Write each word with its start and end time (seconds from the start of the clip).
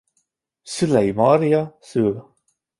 Szülei 0.63 1.11
Maria 1.13 1.77
szül. 1.79 2.33